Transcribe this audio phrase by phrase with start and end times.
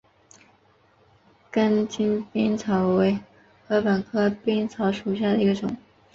[1.51, 3.19] 根茎冰草为
[3.67, 5.77] 禾本科冰草属下的一个种。